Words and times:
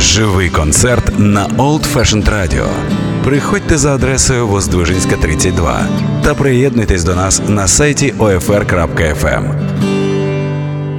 Живий 0.00 0.50
концерт 0.50 1.18
на 1.18 1.46
Old 1.48 1.94
Fashioned 1.94 2.28
Radio. 2.28 2.66
Приходьте 3.24 3.78
за 3.78 3.94
адресою 3.94 4.46
Воздвижинська, 4.46 5.16
32 5.16 5.88
та 6.24 6.34
приєднуйтесь 6.34 7.04
до 7.04 7.14
нас 7.14 7.42
на 7.48 7.68
сайті 7.68 8.12
OFR.FM. 8.12 9.54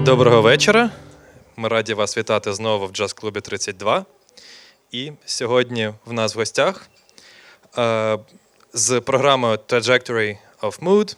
Доброго 0.04 0.42
вечора. 0.42 0.90
Ми 1.58 1.68
раді 1.68 1.94
вас 1.94 2.18
вітати 2.18 2.54
знову 2.54 2.87
в 2.87 2.92
джаз-клубі 2.92 3.42
32. 3.42 4.06
І 4.92 5.12
сьогодні 5.26 5.90
в 6.06 6.13
нас 6.13 6.36
в 6.36 6.38
гостях 6.38 6.90
е, 7.78 8.18
з 8.74 8.99
програмою 8.99 9.60
Trajectory 9.68 10.38
of 10.62 10.79
Mood 10.79 11.15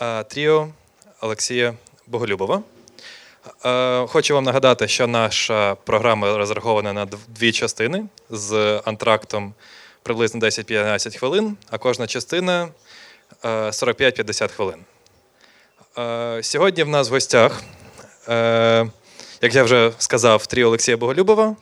е, 0.00 0.24
тріо 0.24 0.68
Олексія 1.20 1.74
Боголюбова. 2.06 2.62
Е, 3.66 4.06
хочу 4.06 4.34
вам 4.34 4.44
нагадати, 4.44 4.88
що 4.88 5.06
наша 5.06 5.74
програма 5.74 6.38
розрахована 6.38 6.92
на 6.92 7.06
дві 7.28 7.52
частини 7.52 8.04
з 8.30 8.80
антрактом 8.84 9.54
приблизно 10.02 10.40
10-15 10.40 11.18
хвилин, 11.18 11.56
а 11.70 11.78
кожна 11.78 12.06
частина 12.06 12.68
е, 13.44 13.48
45-50 13.48 14.48
хвилин. 14.48 14.78
Е, 15.98 16.42
Сьогодні 16.42 16.82
в 16.82 16.88
нас 16.88 17.10
в 17.10 17.12
гостях, 17.12 17.62
е, 18.28 18.86
як 19.42 19.54
я 19.54 19.62
вже 19.62 19.92
сказав, 19.98 20.46
тріо 20.46 20.66
Олексія 20.66 20.96
Боголюбова. 20.96 21.56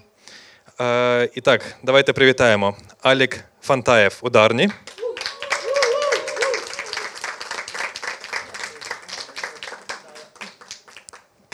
Е, 0.81 1.29
І 1.35 1.41
так, 1.41 1.77
давайте 1.83 2.13
привітаємо 2.13 2.77
Алік 3.03 3.45
Фантаєв 3.63 4.19
ударні. 4.23 4.71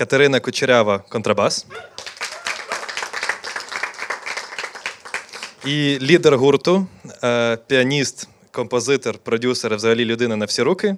Катерина 0.00 0.40
Кучерява 0.40 0.98
контрабас. 0.98 1.66
І 5.66 5.98
лідер 6.02 6.36
гурту, 6.36 6.86
е, 7.24 7.58
піаніст, 7.66 8.28
композитор, 8.52 9.18
продюсер, 9.18 9.76
взагалі 9.76 10.04
людина 10.04 10.36
на 10.36 10.44
всі 10.44 10.62
руки. 10.62 10.96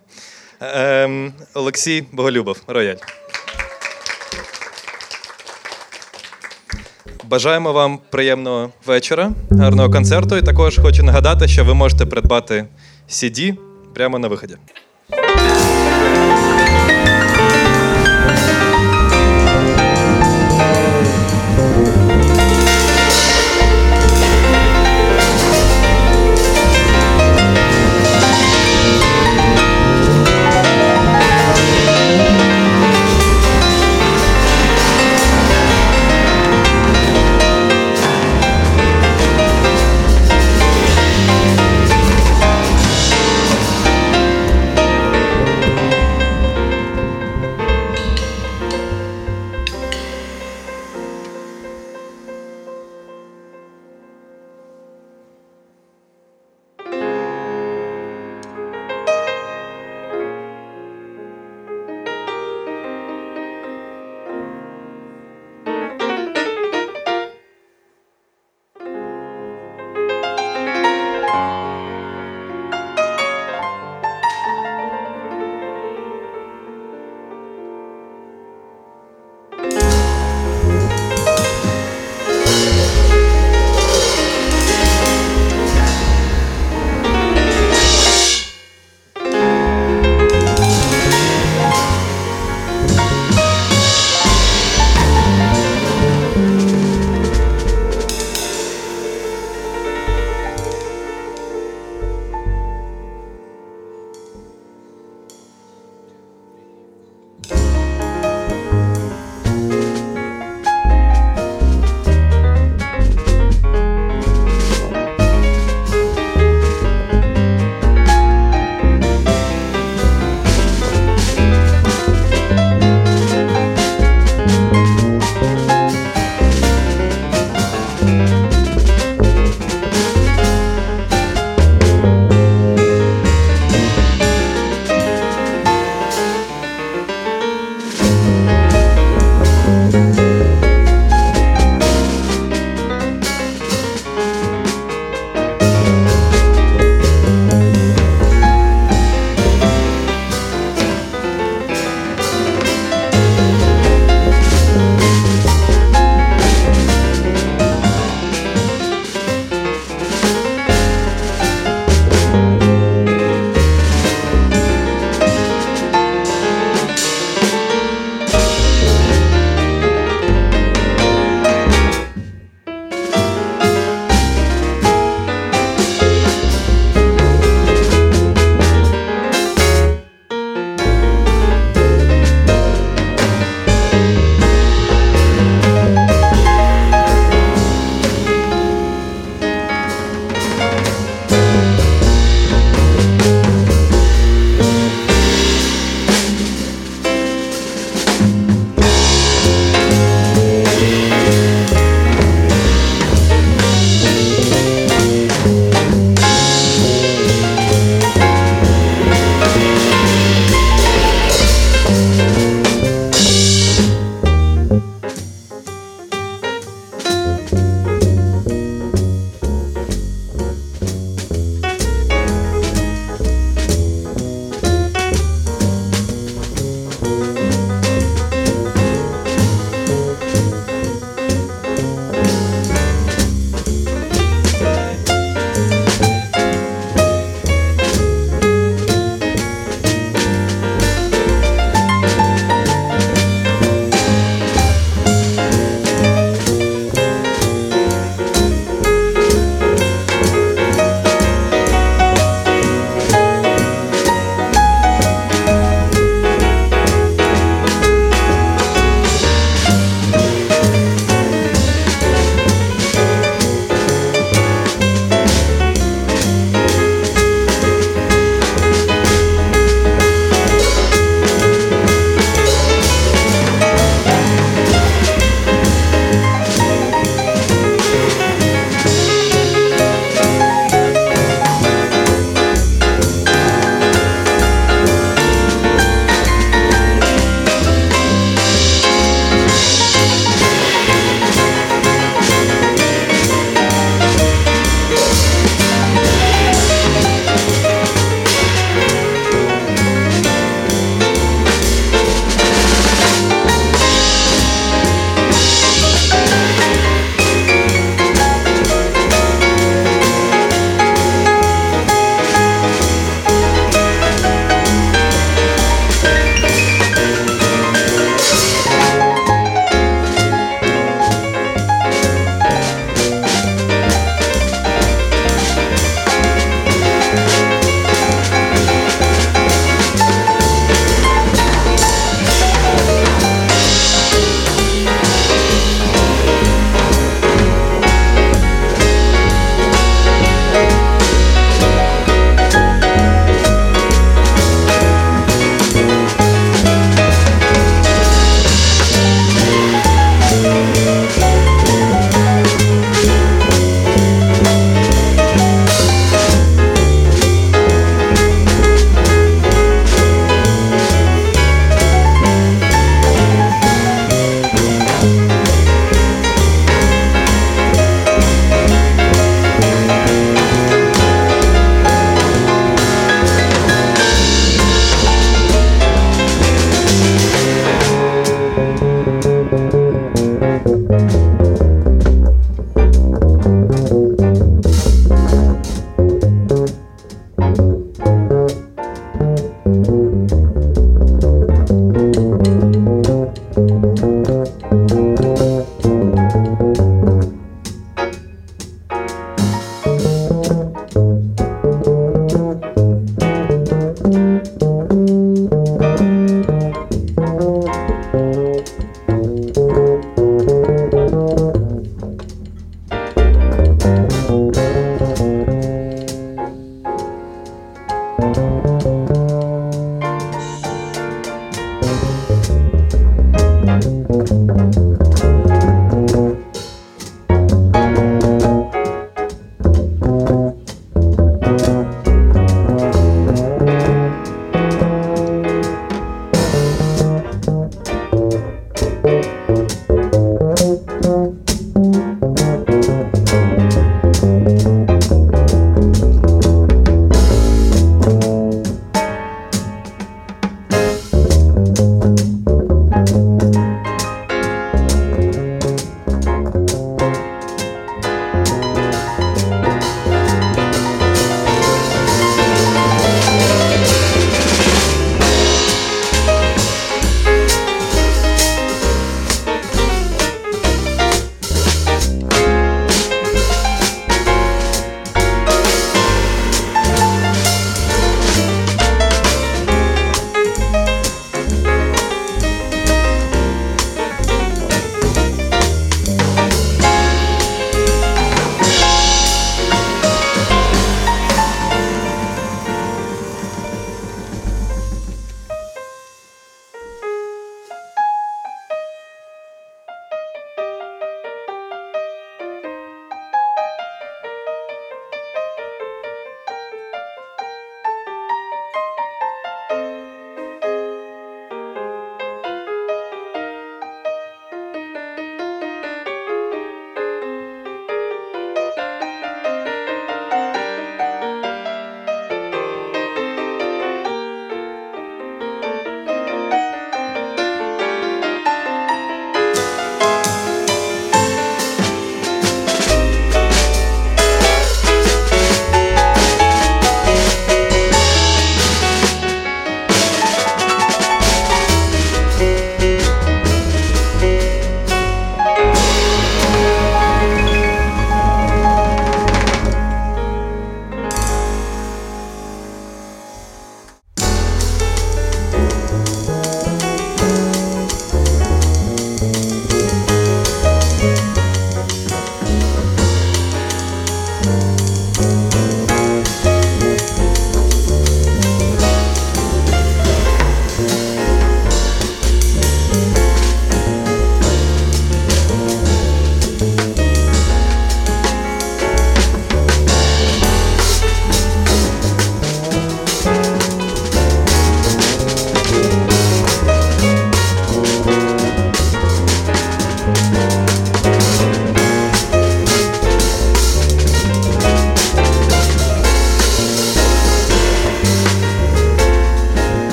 ем, 0.60 1.32
Олексій 1.54 2.04
Боголюбов, 2.12 2.62
рояль. 2.66 2.96
Бажаємо 7.24 7.72
вам 7.72 7.98
приємного 8.10 8.72
вечора, 8.86 9.32
гарного 9.50 9.90
концерту. 9.90 10.36
І 10.36 10.42
також 10.42 10.78
хочу 10.78 11.02
нагадати, 11.02 11.48
що 11.48 11.64
ви 11.64 11.74
можете 11.74 12.06
придбати 12.06 12.66
CD 13.08 13.56
прямо 13.94 14.18
на 14.18 14.28
виході. 14.28 14.56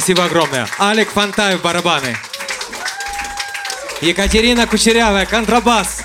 Спасибо 0.00 0.24
огромное. 0.24 0.68
Алик 0.78 1.10
Фантаев, 1.10 1.62
барабаны. 1.62 2.16
Екатерина 4.00 4.66
Кучерявая, 4.66 5.26
контрабас. 5.26 6.02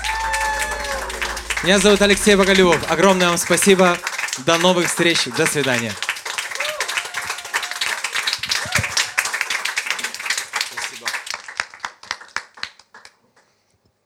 Меня 1.62 1.78
зовут 1.78 2.02
Алексей 2.02 2.34
Боголюбов. 2.34 2.90
Огромное 2.90 3.28
вам 3.28 3.38
спасибо. 3.38 3.96
До 4.46 4.58
новых 4.58 4.86
встреч. 4.86 5.26
До 5.36 5.46
свидания. 5.46 5.92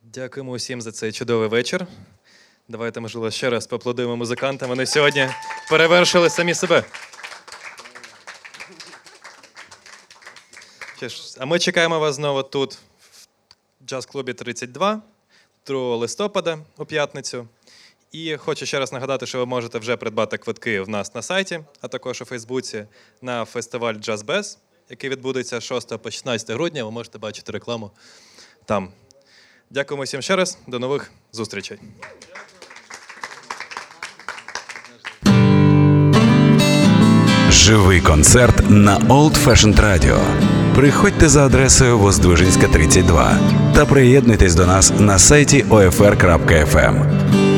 Дякуємо 0.02 0.52
усім 0.52 0.80
за 0.80 0.92
цей 0.92 1.12
чудовий 1.12 1.48
вечір. 1.48 1.86
Давайте, 2.68 3.00
можливо, 3.00 3.30
ще 3.30 3.50
раз 3.50 3.66
поаплодуємо 3.66 4.16
музикантам. 4.16 4.68
Вони 4.68 4.86
сьогодні 4.86 5.28
перевершили 5.70 6.30
самі 6.30 6.54
себе. 6.54 6.84
А 11.39 11.45
ми 11.45 11.59
чекаємо 11.59 11.99
вас 11.99 12.15
знову 12.15 12.43
тут, 12.43 12.77
в 13.81 13.85
джаз-клубі 13.85 14.33
32, 14.33 15.01
2 15.67 15.95
листопада 15.95 16.59
у 16.77 16.85
п'ятницю. 16.85 17.47
І 18.11 18.37
хочу 18.37 18.65
ще 18.65 18.79
раз 18.79 18.93
нагадати, 18.93 19.25
що 19.25 19.37
ви 19.37 19.45
можете 19.45 19.79
вже 19.79 19.97
придбати 19.97 20.37
квитки 20.37 20.81
в 20.81 20.89
нас 20.89 21.15
на 21.15 21.21
сайті, 21.21 21.59
а 21.81 21.87
також 21.87 22.21
у 22.21 22.25
Фейсбуці 22.25 22.85
на 23.21 23.45
фестиваль 23.45 23.93
Jazz 23.93 24.25
Bez, 24.25 24.57
який 24.89 25.09
відбудеться 25.09 25.61
6 25.61 25.97
по 25.97 26.11
16 26.11 26.51
грудня. 26.51 26.83
Ви 26.83 26.91
можете 26.91 27.17
бачити 27.17 27.51
рекламу 27.51 27.91
там. 28.65 28.91
Дякуємо 29.69 30.03
всім 30.03 30.21
ще 30.21 30.35
раз. 30.35 30.57
До 30.67 30.79
нових 30.79 31.11
зустрічей. 31.31 31.79
Живий 37.49 38.01
концерт 38.01 38.69
на 38.69 38.99
Old 38.99 39.45
Fashioned 39.45 39.79
Radio. 39.79 40.60
Приходьте 40.81 41.29
за 41.29 41.45
адресою 41.45 41.99
Воздвижинська, 41.99 42.67
32 42.67 43.37
та 43.75 43.85
приєднуйтесь 43.85 44.55
до 44.55 44.65
нас 44.65 44.93
на 44.99 45.19
сайті 45.19 45.65
OFR.FM. 45.69 47.50